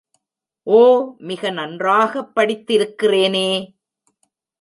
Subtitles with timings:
[0.67, 0.79] ஒ,
[1.19, 3.47] மிக நன்றாகப் படித்திருக்கிறேனே!